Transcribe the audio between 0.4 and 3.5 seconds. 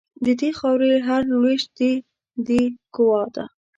خاوري هر لوېشت د دې ګوا ده